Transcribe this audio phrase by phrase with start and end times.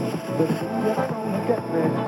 [0.00, 1.99] The thing that's gonna get me.